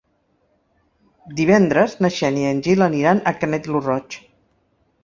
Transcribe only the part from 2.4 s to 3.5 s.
i en Gil aniran a